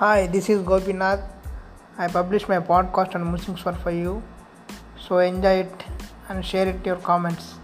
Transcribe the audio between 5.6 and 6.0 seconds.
it